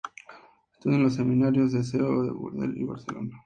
Estudió 0.73 0.97
en 0.97 1.03
los 1.03 1.13
seminarios 1.13 1.73
de 1.73 1.83
Seo 1.83 2.23
de 2.23 2.31
Urgel 2.31 2.75
y 2.75 2.85
Barcelona. 2.85 3.37